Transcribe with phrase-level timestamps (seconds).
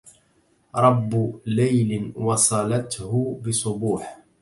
[0.75, 4.17] رب ليل وصلته بصبوح